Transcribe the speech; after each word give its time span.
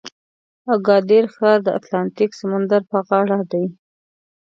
اګادیر 0.75 1.25
ښار 1.35 1.57
د 1.63 1.67
اتلانتیک 1.77 2.31
سمندر 2.41 2.81
په 2.91 2.97
غاړه 3.07 3.39
دی. 3.51 3.65